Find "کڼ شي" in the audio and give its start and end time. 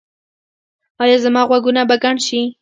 2.03-2.41